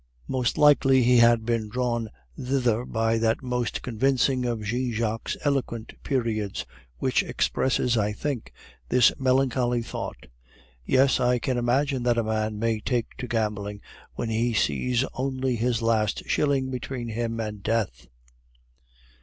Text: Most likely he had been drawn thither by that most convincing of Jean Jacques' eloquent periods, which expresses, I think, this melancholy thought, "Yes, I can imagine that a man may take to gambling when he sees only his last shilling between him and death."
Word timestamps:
Most 0.27 0.57
likely 0.57 1.03
he 1.03 1.17
had 1.19 1.45
been 1.45 1.69
drawn 1.69 2.09
thither 2.35 2.85
by 2.85 3.19
that 3.19 3.43
most 3.43 3.83
convincing 3.83 4.45
of 4.47 4.63
Jean 4.63 4.91
Jacques' 4.91 5.35
eloquent 5.45 5.93
periods, 6.01 6.65
which 6.97 7.21
expresses, 7.21 7.95
I 7.97 8.11
think, 8.11 8.51
this 8.89 9.11
melancholy 9.19 9.83
thought, 9.83 10.25
"Yes, 10.83 11.19
I 11.19 11.37
can 11.37 11.55
imagine 11.59 12.01
that 12.01 12.17
a 12.17 12.23
man 12.23 12.57
may 12.57 12.79
take 12.79 13.13
to 13.19 13.27
gambling 13.27 13.79
when 14.15 14.29
he 14.29 14.55
sees 14.55 15.05
only 15.13 15.55
his 15.55 15.83
last 15.83 16.23
shilling 16.25 16.71
between 16.71 17.09
him 17.09 17.39
and 17.39 17.61
death." 17.61 18.07